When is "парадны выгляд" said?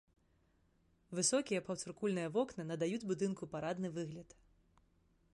3.57-4.29